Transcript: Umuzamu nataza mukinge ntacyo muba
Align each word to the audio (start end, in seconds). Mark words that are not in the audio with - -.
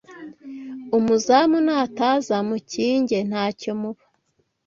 Umuzamu 0.97 1.57
nataza 1.67 2.35
mukinge 2.47 3.17
ntacyo 3.29 3.71
muba 3.79 4.03